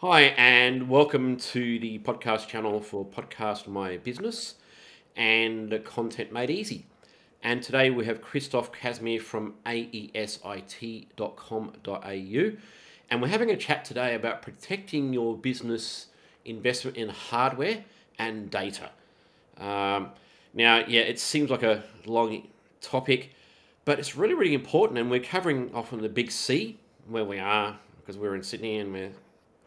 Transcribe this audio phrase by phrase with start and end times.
[0.00, 4.54] Hi, and welcome to the podcast channel for Podcast My Business
[5.16, 6.86] and Content Made Easy.
[7.42, 11.02] And today we have Christoph Casimir from aesit.com.au.
[13.10, 16.06] And we're having a chat today about protecting your business
[16.44, 17.82] investment in hardware
[18.20, 18.90] and data.
[19.56, 20.10] Um,
[20.54, 22.46] now, yeah, it seems like a long
[22.80, 23.34] topic,
[23.84, 25.00] but it's really, really important.
[25.00, 26.78] And we're covering off on the big C
[27.08, 29.10] where we are because we're in Sydney and we're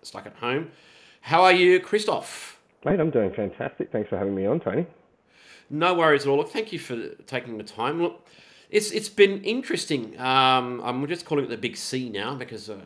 [0.03, 0.71] stuck at home.
[1.21, 2.59] How are you, Christoph?
[2.83, 3.91] Mate, I'm doing fantastic.
[3.91, 4.85] Thanks for having me on, Tony.
[5.69, 6.37] No worries at all.
[6.37, 8.01] Look, thank you for taking the time.
[8.01, 8.25] Look,
[8.69, 10.19] it's it's been interesting.
[10.19, 12.77] Um, I'm just calling it the big C now because uh,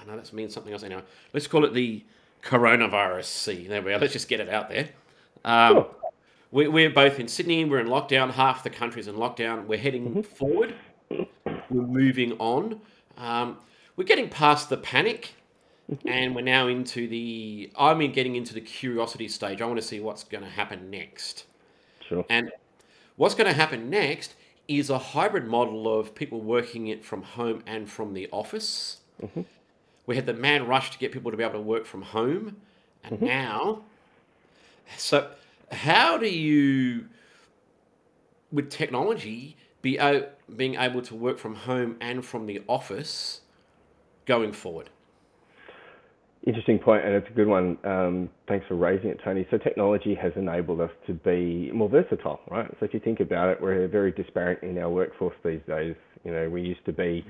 [0.00, 0.82] I know that means something else.
[0.82, 2.04] Anyway, let's call it the
[2.42, 3.66] coronavirus C.
[3.66, 3.98] There we are.
[3.98, 4.90] Let's just get it out there.
[5.44, 5.90] Um, sure.
[6.50, 7.64] we, we're both in Sydney.
[7.64, 8.30] We're in lockdown.
[8.30, 9.66] Half the country's in lockdown.
[9.66, 10.20] We're heading mm-hmm.
[10.20, 10.74] forward.
[11.08, 12.80] We're moving on.
[13.16, 13.58] Um,
[13.96, 15.34] we're getting past the panic
[16.06, 19.60] and we're now into the I'm getting into the curiosity stage.
[19.60, 21.44] I want to see what's going to happen next.
[22.06, 22.24] Sure.
[22.28, 22.50] And
[23.16, 24.34] what's going to happen next
[24.68, 28.98] is a hybrid model of people working it from home and from the office.
[29.22, 29.42] Mm-hmm.
[30.06, 32.56] We had the mad rush to get people to be able to work from home,
[33.04, 33.26] and mm-hmm.
[33.26, 33.82] now,
[34.96, 35.30] so
[35.70, 37.06] how do you,
[38.50, 39.98] with technology, be
[40.56, 43.40] being able to work from home and from the office
[44.26, 44.90] going forward?
[46.46, 47.76] Interesting point, and it's a good one.
[47.84, 49.46] Um, thanks for raising it, Tony.
[49.50, 52.66] So technology has enabled us to be more versatile, right?
[52.80, 55.94] So if you think about it, we're very disparate in our workforce these days.
[56.24, 57.26] You know, we used to be,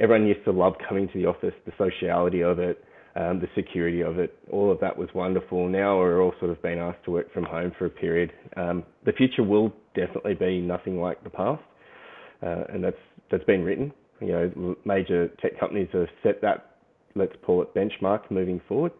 [0.00, 2.82] everyone used to love coming to the office, the sociality of it,
[3.14, 4.36] um, the security of it.
[4.50, 5.68] All of that was wonderful.
[5.68, 8.32] Now we're all sort of being asked to work from home for a period.
[8.56, 11.62] Um, the future will definitely be nothing like the past,
[12.42, 12.96] uh, and that's
[13.30, 13.92] that's been written.
[14.20, 16.69] You know, major tech companies have set that
[17.14, 18.92] let's call it benchmark moving forward.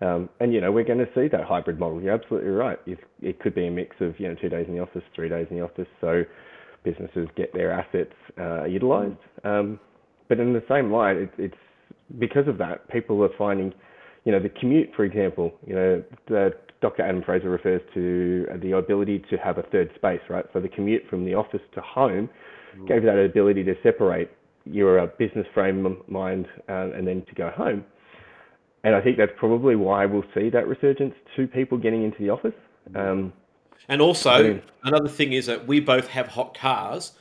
[0.00, 2.02] Um, and you know we're going to see that hybrid model.
[2.02, 2.78] You're absolutely right.
[2.86, 5.28] It, it, could be a mix of you know two days in the office, three
[5.28, 6.24] days in the office, so
[6.82, 9.16] businesses get their assets uh, utilised.
[9.44, 9.78] Um,
[10.28, 11.54] but in the same light, it, it's
[12.18, 13.72] because of that people are finding,
[14.24, 15.52] you know, the commute, for example.
[15.66, 16.50] You know, the,
[16.80, 17.02] Dr.
[17.02, 20.44] Adam Fraser refers to the ability to have a third space, right?
[20.52, 22.28] So the commute from the office to home
[22.76, 22.88] mm.
[22.88, 24.30] gave that ability to separate
[24.64, 27.84] you're a business frame of mind uh, and then to go home.
[28.84, 32.30] And I think that's probably why we'll see that resurgence to people getting into the
[32.30, 32.54] office.
[32.94, 33.32] Um,
[33.88, 37.12] and also, I mean, another thing is that we both have hot cars.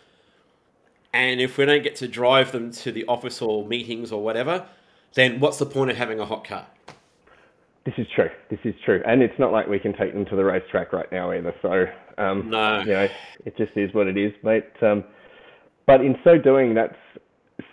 [1.13, 4.65] And if we don't get to drive them to the office or meetings or whatever,
[5.13, 6.65] then what's the point of having a hot car?
[7.83, 8.29] This is true.
[8.49, 9.01] This is true.
[9.05, 11.53] And it's not like we can take them to the racetrack right now either.
[11.61, 11.85] So,
[12.17, 12.79] um, no.
[12.81, 13.07] You know,
[13.45, 14.65] it just is what it is, mate.
[14.81, 15.03] Um,
[15.87, 16.95] but in so doing, that's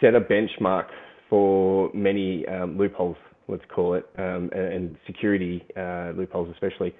[0.01, 0.87] set a benchmark
[1.29, 3.17] for many um, loopholes,
[3.49, 6.95] let's call it, um, and security uh, loopholes especially,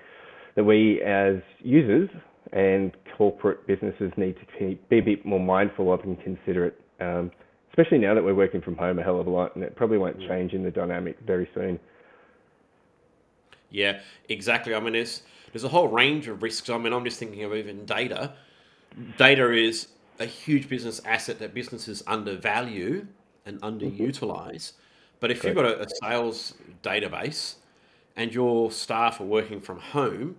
[0.57, 2.09] that we as users
[2.53, 7.31] and corporate businesses need to be a bit more mindful of and considerate, um,
[7.71, 9.99] especially now that we're working from home a hell of a lot, and it probably
[9.99, 11.79] won't change in the dynamic very soon.
[13.71, 14.75] Yeah, exactly.
[14.75, 15.23] I mean, there's
[15.53, 16.69] there's a whole range of risks.
[16.71, 18.35] I mean, I'm just thinking of even data.
[19.17, 19.89] Data is
[20.19, 23.07] a huge business asset that businesses undervalue
[23.47, 24.73] and underutilize.
[24.73, 24.83] Mm-hmm.
[25.21, 27.57] But if you've got a, a, sales database
[28.17, 30.37] and your staff are working from home,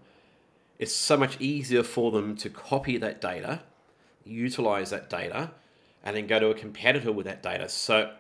[0.77, 3.61] it's so much easier for them to copy that data,
[4.23, 5.51] utilize that data,
[6.03, 7.67] and then go to a competitor with that data.
[7.67, 8.13] So,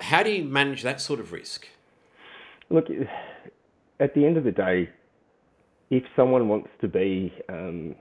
[0.00, 1.68] how do you manage that sort of risk?
[2.70, 2.86] Look,
[4.00, 4.88] at the end of the day,
[5.90, 7.94] if someone wants to be um,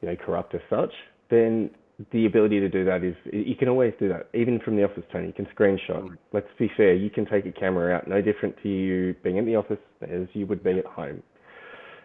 [0.00, 0.92] you know, corrupt as such,
[1.30, 1.70] then
[2.12, 5.02] the ability to do that is you can always do that, even from the office,
[5.12, 5.26] Tony.
[5.26, 6.02] You can screenshot.
[6.02, 6.16] Mm.
[6.32, 9.46] Let's be fair, you can take a camera out, no different to you being in
[9.46, 11.22] the office as you would be at home.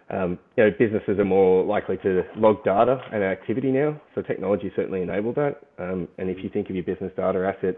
[0.10, 4.72] Um, you know, businesses are more likely to log data and activity now, so technology
[4.76, 5.62] certainly enabled that.
[5.80, 7.78] Um, and if you think of your business data asset,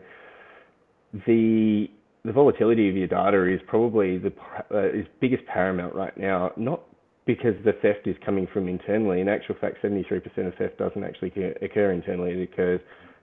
[1.27, 1.87] the
[2.25, 4.33] the volatility of your data is probably the
[4.73, 6.81] uh, is biggest paramount right now, not
[7.25, 9.21] because the theft is coming from internally.
[9.21, 12.79] In actual fact, 73% of theft doesn't actually occur internally, it occurs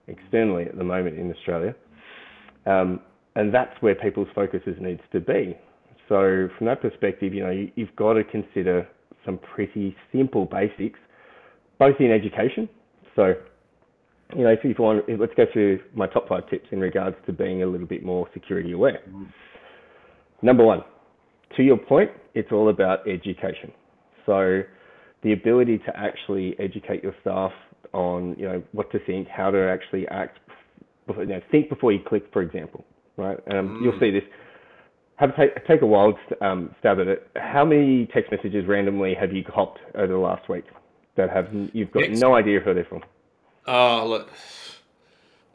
[0.07, 1.73] externally at the moment in Australia.
[2.65, 2.99] Um,
[3.35, 5.57] and that's where people's focuses needs to be.
[6.09, 8.87] So from that perspective, you know, you, you've got to consider
[9.25, 10.99] some pretty simple basics,
[11.79, 12.67] both in education.
[13.15, 13.33] So,
[14.35, 17.33] you know, if you want, let's go through my top five tips in regards to
[17.33, 18.99] being a little bit more security aware.
[19.09, 19.27] Mm.
[20.41, 20.83] Number one,
[21.55, 23.71] to your point, it's all about education.
[24.25, 24.63] So
[25.23, 27.51] the ability to actually educate your staff
[27.93, 30.39] on, you know, what to think, how to actually act,
[31.07, 32.83] before, you know, think before you click, for example,
[33.17, 33.37] right?
[33.51, 33.83] Um, mm.
[33.83, 34.23] You'll see this.
[35.17, 37.27] have take, take a wild um, stab at it.
[37.35, 40.65] How many text messages randomly have you copped over the last week
[41.15, 42.19] that have you've got Next.
[42.19, 43.03] no idea who they're from?
[43.65, 44.29] Oh, look,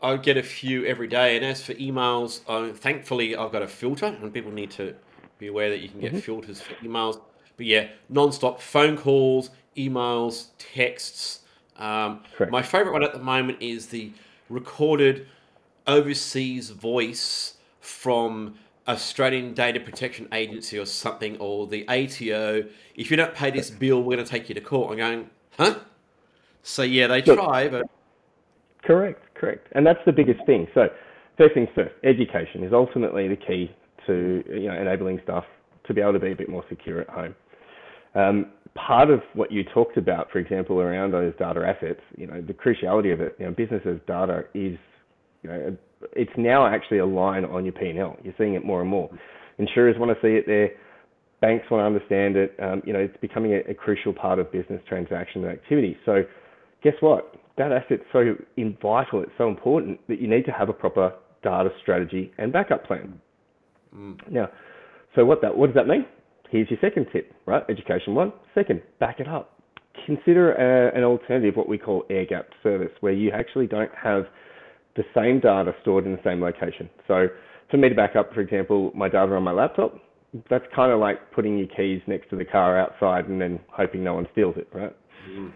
[0.03, 1.37] I get a few every day.
[1.37, 2.41] And as for emails,
[2.76, 4.94] thankfully I've got a filter, and people need to
[5.38, 6.20] be aware that you can get mm-hmm.
[6.20, 7.20] filters for emails.
[7.58, 11.40] But yeah, non-stop phone calls, emails, texts.
[11.76, 14.12] Um, my favorite one at the moment is the
[14.49, 15.26] recorded
[15.87, 18.55] overseas voice from
[18.87, 22.64] Australian Data Protection Agency or something, or the ATO.
[22.94, 24.93] If you don't pay this bill, we're going to take you to court.
[24.93, 25.75] I'm going, huh?
[26.62, 27.87] So yeah, they try, but
[28.84, 30.69] correct, correct, and that's the biggest thing.
[30.75, 30.88] So
[31.37, 33.75] first things first, education is ultimately the key
[34.06, 35.44] to you know enabling staff
[35.87, 37.34] to be able to be a bit more secure at home.
[38.14, 42.40] Um, part of what you talked about, for example, around those data assets, you know,
[42.40, 44.78] the cruciality of it, you know, businesses' data is,
[45.43, 45.76] you know,
[46.12, 48.16] it's now actually a line on your P&L.
[48.22, 49.10] You're seeing it more and more.
[49.58, 50.70] Insurers want to see it there.
[51.40, 52.56] Banks want to understand it.
[52.62, 55.96] Um, you know, it's becoming a, a, crucial part of business transaction and activity.
[56.05, 56.25] So,
[56.82, 57.34] guess what?
[57.56, 58.34] That asset's so
[58.82, 59.22] vital.
[59.22, 61.12] It's so important that you need to have a proper
[61.43, 63.20] data strategy and backup plan.
[63.94, 64.19] Mm.
[64.31, 64.49] Now,
[65.14, 66.06] so what that what does that mean?
[66.50, 67.62] Here's your second tip, right?
[67.69, 68.33] Education one.
[68.55, 69.61] Second, back it up.
[70.06, 73.91] Consider a, uh, an alternative, what we call air gap service, where you actually don't
[74.00, 74.25] have
[74.97, 76.89] the same data stored in the same location.
[77.06, 77.29] So
[77.71, 79.99] for me to back up, for example, my data on my laptop,
[80.50, 84.05] that's kind of like putting your keys next to the car outside and then hoping
[84.05, 84.94] no one steals it, right?
[85.31, 85.53] Mm.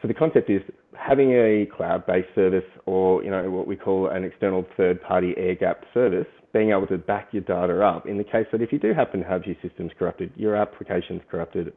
[0.00, 0.62] So the concept is
[0.96, 6.26] having a cloud-based service or you know what we call an external third-party air-gapped service,
[6.52, 9.20] being able to back your data up in the case that if you do happen
[9.20, 11.72] to have your systems corrupted, your applications corrupted,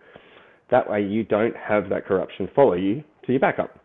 [0.72, 3.80] that way you don't have that corruption follow you to your backup.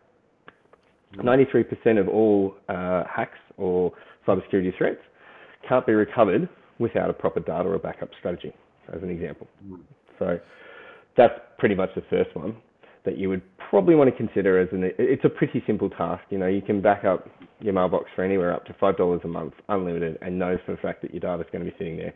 [1.17, 3.91] 93% of all uh, hacks or
[4.27, 4.99] cybersecurity threats
[5.67, 6.47] can't be recovered
[6.79, 8.53] without a proper data or backup strategy,
[8.93, 9.47] as an example.
[9.65, 9.79] Mm.
[10.17, 10.39] So
[11.17, 12.55] that's pretty much the first one
[13.05, 14.91] that you would probably want to consider as an.
[14.97, 16.23] It's a pretty simple task.
[16.29, 17.27] You know, you can back up
[17.59, 20.81] your mailbox for anywhere up to five dollars a month, unlimited, and know for the
[20.81, 22.13] fact that your data is going to be sitting there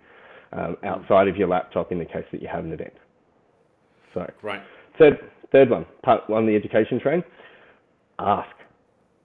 [0.53, 2.94] um, outside of your laptop in the case that you have an event.
[4.13, 4.62] So, right.
[5.00, 5.19] Third,
[5.51, 7.24] third one, part one, the education train.
[8.19, 8.50] Ask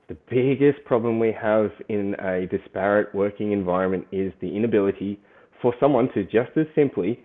[0.08, 5.20] the biggest problem we have in a disparate working environment is the inability
[5.60, 7.20] for someone to just as simply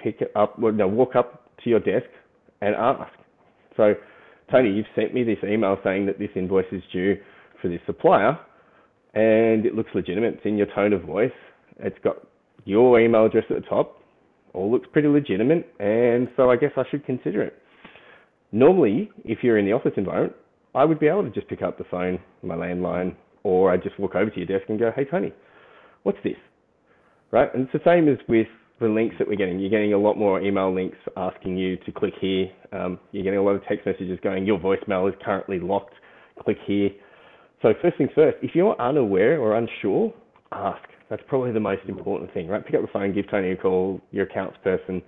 [0.00, 2.06] pick up, well, no, walk up to your desk
[2.60, 3.12] and ask.
[3.78, 3.94] So,
[4.50, 7.16] Tony, you've sent me this email saying that this invoice is due
[7.62, 8.38] for this supplier,
[9.14, 10.34] and it looks legitimate.
[10.34, 11.32] It's in your tone of voice.
[11.78, 12.16] It's got
[12.64, 14.02] your email address at the top.
[14.52, 17.54] All looks pretty legitimate, and so I guess I should consider it.
[18.50, 20.34] Normally, if you're in the office environment,
[20.74, 23.14] I would be able to just pick up the phone, my landline,
[23.44, 25.32] or I'd just walk over to your desk and go, hey, Tony,
[26.02, 26.36] what's this?
[27.30, 27.52] Right?
[27.54, 28.48] And it's the same as with
[28.80, 29.58] the links that we're getting.
[29.58, 32.48] You're getting a lot more email links asking you to click here.
[32.72, 35.94] Um, you're getting a lot of text messages going, your voicemail is currently locked,
[36.40, 36.90] click here.
[37.62, 40.12] So first things first, if you're unaware or unsure,
[40.52, 40.82] ask.
[41.10, 42.64] That's probably the most important thing, right?
[42.64, 45.02] Pick up the phone, give Tony a call, your accounts person,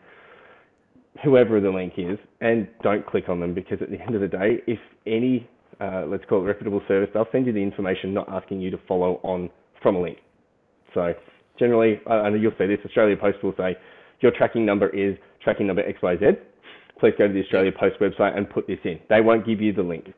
[1.23, 4.29] whoever the link is, and don't click on them because at the end of the
[4.29, 5.49] day, if any,
[5.81, 8.79] uh, let's call it reputable service, they'll send you the information not asking you to
[8.89, 9.51] follow on
[9.83, 10.19] from a link.
[10.95, 11.13] So
[11.61, 12.01] generally,
[12.41, 13.77] you'll see this, Australia Post will say,
[14.21, 16.39] your tracking number is tracking number XYZ.
[16.99, 18.99] Please go to the Australia Post website and put this in.
[19.09, 20.13] They won't give you the link.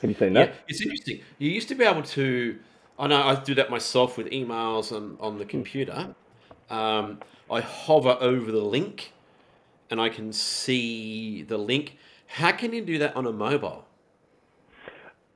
[0.00, 0.48] Have you seen that?
[0.48, 1.20] Yeah, it's interesting.
[1.38, 2.58] You used to be able to,
[2.98, 6.14] I know I do that myself with emails on, on the computer.
[6.68, 9.12] Um, I hover over the link
[9.90, 11.96] and I can see the link.
[12.26, 13.84] How can you do that on a mobile?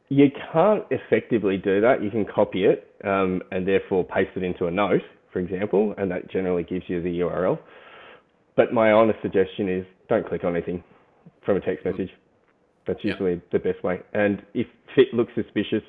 [0.08, 2.02] You can't effectively do that.
[2.02, 6.10] You can copy it um, and therefore paste it into a note, for example, and
[6.10, 7.58] that generally gives you the URL.
[8.56, 10.82] But my honest suggestion is don't click on anything
[11.44, 11.92] from a text mm.
[11.92, 12.10] message.
[12.86, 13.50] That's usually yep.
[13.52, 14.00] the best way.
[14.12, 15.82] And if it looks suspicious,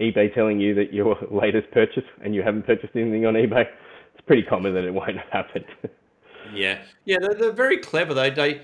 [0.00, 3.64] eBay telling you that your latest purchase and you haven't purchased anything on eBay,
[4.14, 5.64] it's pretty common that it won't happen.
[6.54, 8.14] yeah, yeah, they're, they're, very clever.
[8.14, 8.62] They they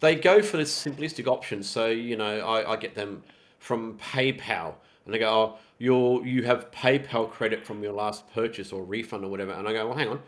[0.00, 1.62] they go for the simplistic option.
[1.62, 3.24] So you know, I, I get them
[3.58, 4.74] from PayPal,
[5.06, 9.24] and they go, "Oh, you you have PayPal credit from your last purchase or refund
[9.24, 10.20] or whatever," and I go, "Well, hang on,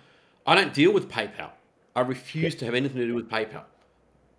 [0.47, 1.51] I don't deal with PayPal.
[1.95, 2.61] I refuse yeah.
[2.61, 3.65] to have anything to do with PayPal.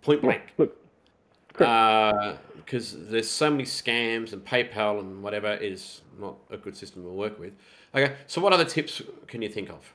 [0.02, 0.76] Point blank." Look,
[1.52, 7.02] because uh, there's so many scams and PayPal and whatever is not a good system
[7.04, 7.52] to work with.
[7.94, 9.92] Okay, so what other tips can you think of?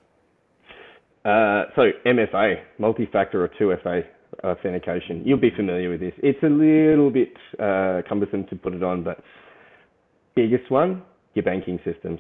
[1.24, 4.06] Uh, so MFA, multi-factor or 2FA
[4.44, 5.24] authentication.
[5.26, 6.14] You'll be familiar with this.
[6.18, 9.24] It's a little bit uh, cumbersome to put it on, but
[10.36, 12.20] biggest one, your banking systems.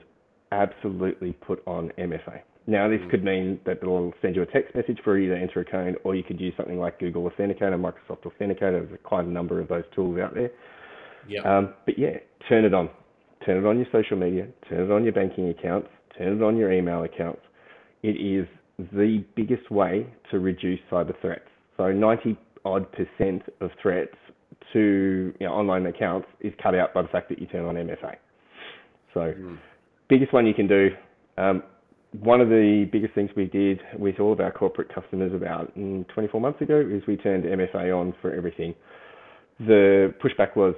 [0.51, 2.41] Absolutely put on MFA.
[2.67, 3.09] Now, this Mm.
[3.09, 5.97] could mean that it'll send you a text message for you to enter a code,
[6.03, 8.87] or you could use something like Google Authenticator, Microsoft Authenticator.
[8.87, 10.51] There's quite a number of those tools out there.
[11.27, 11.41] Yeah.
[11.41, 12.17] Um, but yeah,
[12.49, 12.89] turn it on.
[13.45, 16.57] Turn it on your social media, turn it on your banking accounts, turn it on
[16.57, 17.41] your email accounts.
[18.01, 18.47] It is
[18.91, 21.47] the biggest way to reduce cyber threats.
[21.77, 24.15] So 90 odd percent of threats
[24.73, 27.75] to you know, online accounts is cut out by the fact that you turn on
[27.75, 28.15] MFA.
[29.13, 29.57] So, Mm.
[30.07, 30.95] biggest one you can do.
[31.37, 31.63] Um,
[32.21, 36.07] one of the biggest things we did with all of our corporate customers about mm,
[36.07, 38.73] 24 months ago is we turned MFA on for everything.
[39.59, 40.75] The pushback was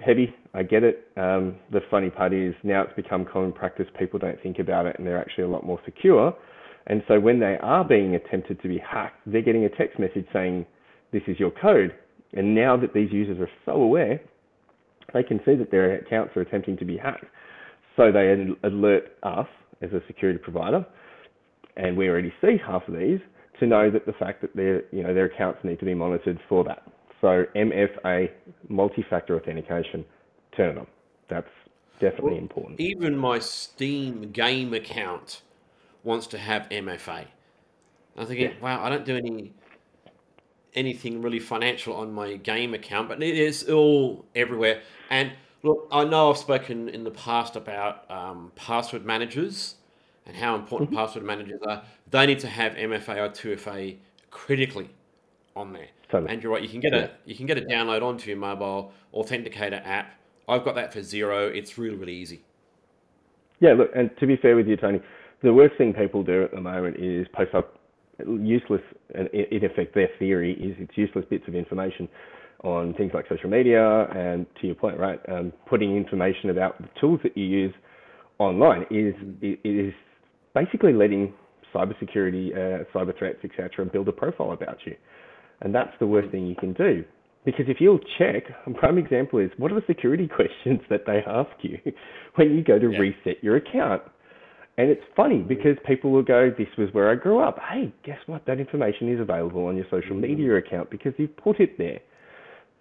[0.00, 0.34] heavy.
[0.54, 1.08] I get it.
[1.16, 3.86] Um, the funny part is now it's become common practice.
[3.98, 6.36] People don't think about it, and they're actually a lot more secure.
[6.88, 10.26] And so when they are being attempted to be hacked, they're getting a text message
[10.32, 10.66] saying,
[11.12, 11.94] "This is your code."
[12.32, 14.20] And now that these users are so aware,
[15.14, 17.24] they can see that their accounts are attempting to be hacked.
[17.96, 19.46] So they alert us
[19.80, 20.84] as a security provider,
[21.76, 23.20] and we already see half of these
[23.60, 26.38] to know that the fact that their you know their accounts need to be monitored
[26.48, 26.82] for that.
[27.20, 28.30] So MFA,
[28.68, 30.04] multi-factor authentication,
[30.54, 30.86] turn it on.
[31.30, 31.48] That's
[32.00, 32.80] definitely Well, important.
[32.80, 35.40] Even my Steam game account
[36.04, 37.26] wants to have MFA.
[38.16, 39.52] I'm thinking, wow, I don't do any
[40.76, 44.82] anything really financial on my game account, but it is all everywhere.
[45.10, 49.76] And look, I know I've spoken in the past about um, password managers
[50.26, 51.82] and how important password managers are.
[52.10, 53.96] They need to have MFA or 2FA
[54.30, 54.90] critically
[55.54, 55.88] on there.
[56.10, 56.32] Totally.
[56.32, 56.98] And you're right, you can get Yeah.
[56.98, 60.14] a you can get a download onto your mobile authenticator app.
[60.48, 61.48] I've got that for zero.
[61.48, 62.42] It's really really easy.
[63.58, 65.00] Yeah, look, and to be fair with you, Tony,
[65.42, 67.75] the worst thing people do at the moment is post up
[68.24, 68.82] useless,
[69.14, 72.08] in effect, their theory is it's useless bits of information
[72.64, 74.06] on things like social media.
[74.14, 77.74] And to your point, right, um, putting information about the tools that you use
[78.38, 79.92] online is it is
[80.54, 81.32] basically letting
[81.74, 84.94] cybersecurity, uh, cyber threats, etc., build a profile about you,
[85.60, 87.04] and that's the worst thing you can do.
[87.44, 91.22] Because if you'll check, a prime example is what are the security questions that they
[91.26, 91.78] ask you
[92.34, 92.98] when you go to Yeah.
[92.98, 94.02] reset your account?
[94.78, 97.58] And it's funny because people will go, This was where I grew up.
[97.70, 98.44] Hey, guess what?
[98.46, 102.00] That information is available on your social media account because you've put it there.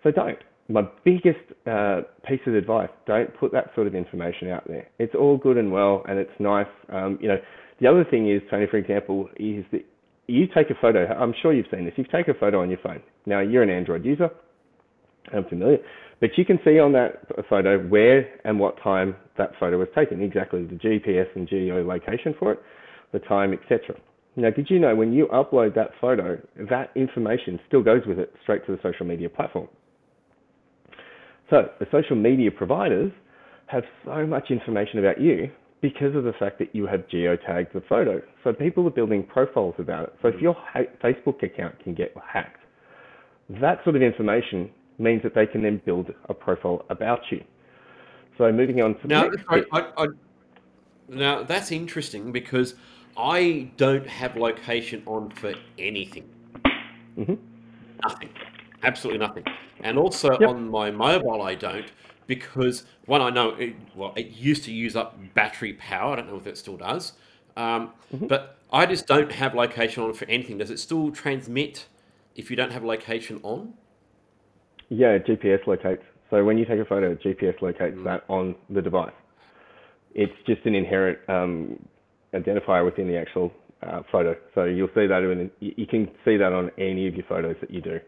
[0.03, 0.37] So don't.
[0.67, 4.87] My biggest uh, piece of advice: don't put that sort of information out there.
[4.99, 6.67] It's all good and well, and it's nice.
[6.91, 7.37] Um, you know,
[7.79, 9.85] the other thing is, Tony, for example, is that
[10.27, 11.05] you take a photo.
[11.05, 11.93] I'm sure you've seen this.
[11.97, 13.01] You take a photo on your phone.
[13.25, 14.29] Now you're an Android user.
[15.33, 15.77] I'm familiar,
[16.19, 20.21] but you can see on that photo where and what time that photo was taken,
[20.21, 22.59] exactly the GPS and geolocation for it,
[23.11, 23.95] the time, etc.
[24.35, 26.37] Now, did you know when you upload that photo,
[26.69, 29.67] that information still goes with it straight to the social media platform?
[31.49, 33.11] So the social media providers
[33.67, 35.51] have so much information about you
[35.81, 38.21] because of the fact that you have geotagged the photo.
[38.43, 40.13] So people are building profiles about it.
[40.21, 40.41] So if mm.
[40.41, 42.61] your ha- Facebook account can get hacked,
[43.61, 47.43] that sort of information means that they can then build a profile about you.
[48.37, 49.91] So moving on to the Now, next I.
[49.97, 50.07] I,
[51.07, 52.75] now that's interesting because
[53.15, 56.29] I don't have location on for anything.
[57.17, 57.37] Mhm.
[58.03, 58.29] Nothing.
[58.83, 59.43] Absolutely nothing.
[59.81, 60.49] And also Yep.
[60.49, 61.91] on my mobile, I don't
[62.27, 66.13] because one, I know it, well, it used to use up battery power.
[66.13, 67.13] I don't know if it still does.
[67.55, 68.27] Um, Mm-hmm.
[68.27, 70.57] But I just don't have location on for anything.
[70.57, 71.87] Does it still transmit
[72.35, 73.73] if you don't have location on?
[74.89, 76.03] Yeah, GPS locates.
[76.29, 79.13] So when you take a photo, GPS locates that on the device.
[80.13, 81.77] It's just an inherent um,
[82.33, 83.51] identifier within the actual
[83.85, 84.35] uh, photo.
[84.53, 87.71] So you'll see that in, you can see that on any of your photos that
[87.71, 87.99] you do.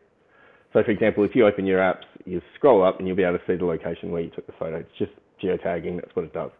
[0.74, 3.38] So for example, if you open your apps, you scroll up and you'll be able
[3.38, 4.78] to see the location where you took the photo.
[4.78, 5.12] It's just
[5.44, 5.96] geotagging.
[6.02, 6.52] That's what it does.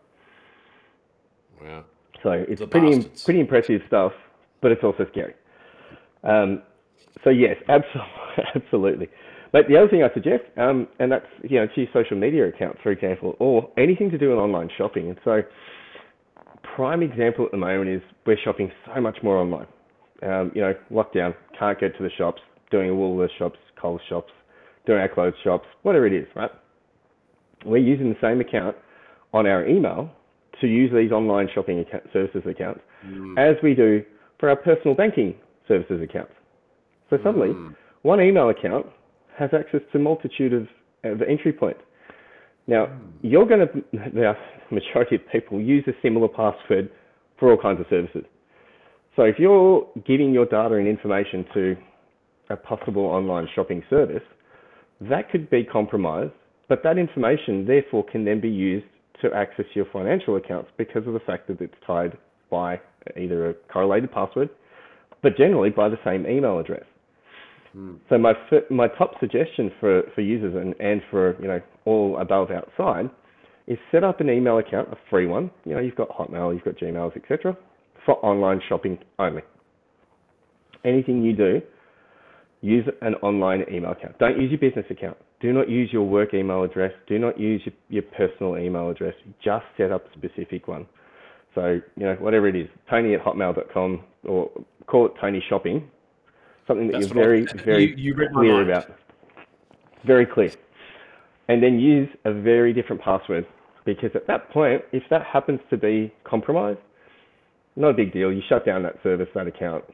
[1.62, 1.86] Wow.
[2.24, 4.14] So it's The pretty pretty impressive stuff,
[4.62, 5.34] but it's also scary.
[6.24, 6.62] Um,
[7.24, 9.10] so yes, absolutely, absolutely.
[9.52, 12.48] But the other thing I suggest, um, and that's you know to your social media
[12.48, 15.10] accounts, for example, or anything to do with online shopping.
[15.10, 15.42] And so,
[16.76, 19.68] prime example at the moment is we're shopping so much more online.
[20.24, 24.32] Um, you know, lockdown, can't get to the shops, doing Woolworths shops, Coles shops,
[24.86, 26.52] doing our clothes shops, whatever it is, right?
[27.66, 28.76] We're using the same account
[29.34, 30.12] on our email
[30.62, 32.82] to use these online shopping account, services accounts
[33.38, 34.04] as we do
[34.40, 35.36] for our personal banking
[35.68, 36.32] services accounts.
[37.10, 37.50] So suddenly,
[38.02, 38.88] one email account
[39.38, 40.68] has access to a multitude of,
[41.04, 41.82] of entry points.
[42.68, 42.88] Now,
[43.22, 44.34] you're going to, the
[44.72, 46.90] majority of people use a similar password
[47.40, 48.24] for all kinds of services.
[49.16, 51.76] So if you're giving your data and information to
[52.50, 54.24] a possible online shopping service,
[55.02, 56.34] that could be compromised,
[56.68, 58.86] but that information therefore can then be used
[59.22, 62.18] to access your financial accounts because of the fact that it's tied
[62.50, 62.80] by
[63.20, 64.50] either a correlated password,
[65.24, 66.84] but generally by the same email address.
[68.10, 68.34] So my
[68.70, 73.10] my top suggestion for, for users and, and for you know all above outside
[73.68, 75.52] is set up an email account, a free one.
[75.66, 77.58] You know you've got Hotmail, you've got Gmails, etc.
[78.06, 79.42] For online shopping only.
[80.86, 81.62] Anything you do,
[82.62, 84.18] use an online email account.
[84.20, 85.18] Don't use your business account.
[85.42, 86.92] Do not use your work email address.
[87.08, 89.14] Do not use your, your personal email address.
[89.44, 90.88] Just set up a specific one.
[91.54, 94.50] So, you know, whatever it is, Tony at hotmail.com or
[94.86, 95.90] call it Tony Shopping
[96.68, 98.86] something that That's you're very, I, very you, you clear about.
[100.06, 100.52] Very clear.
[101.48, 103.48] And then use a very different password
[103.86, 106.80] because at that point, if that happens to be compromised,
[107.78, 108.32] not a big deal.
[108.34, 109.86] You shut down that service, that account,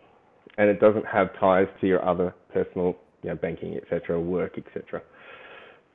[0.57, 5.01] and it doesn't have ties to your other personal, you know, banking, etc., work, etc.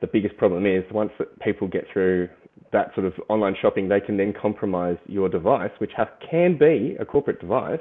[0.00, 1.10] The biggest problem is once
[1.42, 2.28] people get through
[2.72, 6.96] that sort of online shopping, they can then compromise your device, which has, can be
[7.00, 7.80] a corporate device,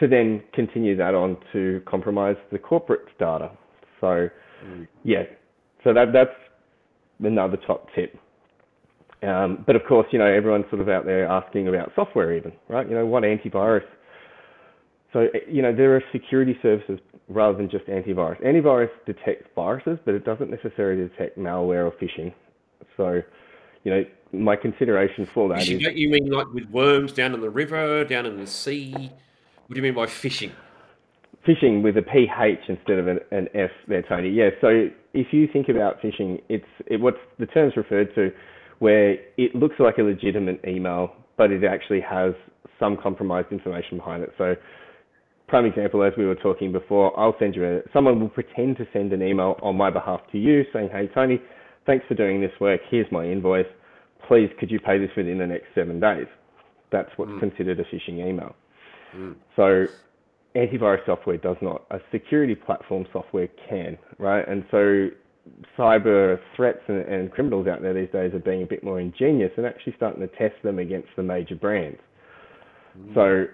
[0.00, 3.50] to then continue that on to compromise the corporate data.
[4.00, 4.28] So,
[4.66, 4.88] mm.
[5.04, 5.22] yeah,
[5.84, 6.34] so that that's
[7.20, 8.18] another top tip.
[9.22, 12.52] Um, but of course, you know, everyone's sort of out there asking about software, even
[12.68, 12.88] right?
[12.88, 13.84] You know, what antivirus?
[15.12, 16.98] So, you know, there are security services
[17.28, 18.42] rather than just antivirus.
[18.44, 22.34] Antivirus detects viruses, but it doesn't necessarily detect malware or phishing.
[22.96, 23.22] So,
[23.84, 25.94] you know, my consideration for that you, is.
[25.94, 29.12] You mean like with worms down in the river, down in the sea?
[29.66, 30.52] What do you mean by phishing?
[31.46, 34.30] Phishing with a PH instead of an, an F there, Tony.
[34.30, 38.30] Yeah, so if you think about phishing, it's it, what's the term's referred to
[38.78, 42.34] where it looks like a legitimate email, but it actually has
[42.78, 44.32] some compromised information behind it.
[44.36, 44.54] So
[45.48, 48.86] prime example, as we were talking before, I'll send you a, someone will pretend to
[48.92, 51.40] send an email on my behalf to you saying, hey, Tony,
[51.86, 52.80] thanks for doing this work.
[52.90, 53.66] Here's my invoice.
[54.28, 56.26] Please, could you pay this within the next seven days?
[56.90, 57.40] That's what's mm.
[57.40, 58.54] considered a phishing email.
[59.14, 59.36] Mm.
[59.56, 59.86] So
[60.56, 61.84] antivirus software does not.
[61.90, 64.46] A security platform software can, right?
[64.46, 65.08] And so
[65.78, 69.50] cyber threats and, and, criminals out there these days are being a bit more ingenious
[69.56, 71.98] and actually starting to test them against the major brands.
[72.98, 73.14] Mm.
[73.14, 73.44] So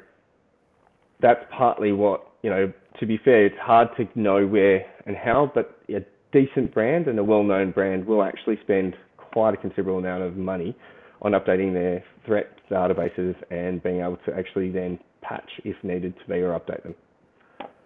[1.20, 5.51] that's partly what, you know, to be fair, it's hard to know where and how,
[5.55, 6.01] but a
[6.33, 10.37] decent brand and a well known brand will actually spend quite a considerable amount of
[10.37, 10.77] money
[11.23, 16.25] on updating their threat databases and being able to actually then patch if needed to
[16.27, 16.95] be or update them.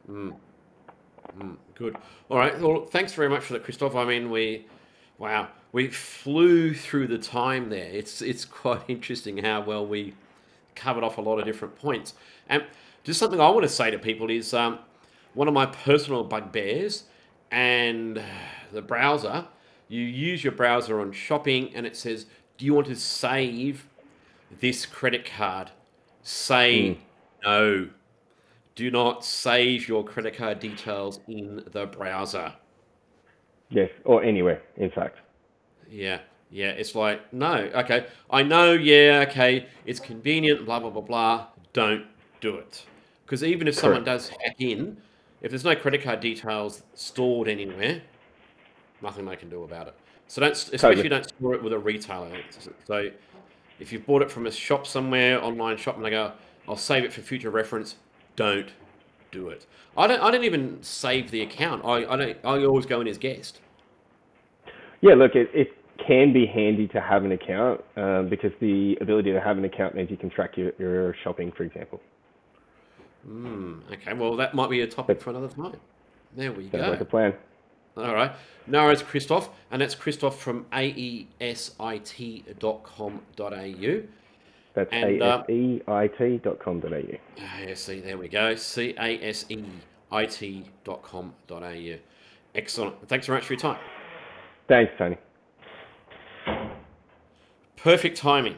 [0.09, 0.35] Mm.
[1.39, 1.97] Mm, good.
[2.29, 2.59] All right.
[2.61, 3.97] Well, thanks very much for that, Christoph.
[3.97, 4.67] I mean, we,
[5.19, 7.89] wow, we flew through the time there.
[7.91, 10.15] It's it's quite interesting how well we
[10.75, 12.15] covered off a lot of different points.
[12.49, 12.65] And
[13.03, 14.79] just something I want to say to people is um,
[15.35, 17.05] one of my personal bugbears
[17.51, 18.21] and
[18.73, 19.47] the browser.
[19.89, 22.27] You use your browser on shopping, and it says,
[22.59, 23.89] "Do you want to save
[24.61, 25.71] this credit card?"
[26.23, 26.99] Say mm.
[27.45, 27.89] No.
[28.75, 32.53] Do not save your credit card details in the browser.
[33.71, 35.19] Yes, or anywhere, in fact.
[35.89, 36.71] Yeah, yeah.
[36.71, 38.07] It's like, no, okay.
[38.31, 39.67] I know, yeah, okay.
[39.87, 41.47] It's convenient, blah, blah, blah, blah.
[41.73, 42.07] Don't
[42.41, 42.85] do it.
[43.25, 43.83] Because even if Correct.
[43.83, 44.97] someone does hack in,
[45.41, 48.03] if there's no credit card details stored anywhere,
[49.03, 49.95] nothing they can do about it.
[50.29, 51.09] So don't, especially totally.
[51.09, 52.31] don't store it with a retailer.
[52.87, 53.11] So
[53.79, 56.33] if you've bought it from a shop somewhere, online shop, and they go,
[56.69, 57.97] I'll save it for future reference.
[58.37, 58.73] Don't
[59.31, 59.67] do it.
[59.97, 60.21] I don't.
[60.21, 61.85] I don't even save the account.
[61.85, 62.39] I, I don't.
[62.45, 63.61] I always go in as guest.
[65.01, 65.69] Yeah, look, it, it
[66.05, 69.95] can be handy to have an account um, because the ability to have an account
[69.95, 72.01] means you can track your, your shopping, for example.
[73.29, 75.77] Mm, okay, well, that might be a topic for another time.
[76.37, 76.91] There we Sounds go.
[76.91, 77.35] like a plan.
[77.97, 78.33] All right.
[78.67, 81.29] It's Christoph, and that's Christoph from aesit.com.au.
[84.75, 85.99] That's aseit.com.au.
[87.37, 88.57] Yeah, see, there we go.
[88.57, 89.59] C-A-S-E-I-T.com.au.
[92.55, 93.09] Excellent.
[93.09, 93.79] Thanks very much for your time.
[94.67, 95.17] Thanks, Tony.
[97.77, 98.57] Perfect timing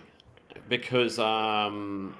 [0.69, 2.15] because um,